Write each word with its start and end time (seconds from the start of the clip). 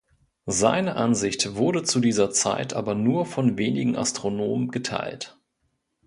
Seine 0.47 0.95
Ansicht 0.95 1.57
wurde 1.57 1.83
zu 1.83 1.99
dieser 1.99 2.31
Zeit 2.31 2.73
aber 2.73 2.95
nur 2.95 3.27
von 3.27 3.59
wenigen 3.59 3.95
Astronomen 3.95 4.69
geteilt. 4.71 5.37